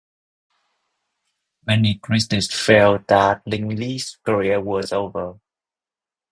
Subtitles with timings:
[1.67, 5.37] Many critics felt that Lin Li's career was over.